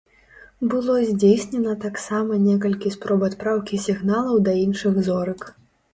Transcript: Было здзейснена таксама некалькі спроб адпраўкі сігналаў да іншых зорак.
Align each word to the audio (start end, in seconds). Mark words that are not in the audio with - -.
Было 0.69 0.93
здзейснена 1.09 1.75
таксама 1.83 2.39
некалькі 2.47 2.93
спроб 2.97 3.27
адпраўкі 3.29 3.81
сігналаў 3.87 4.35
да 4.49 4.59
іншых 4.65 4.93
зорак. 5.11 5.49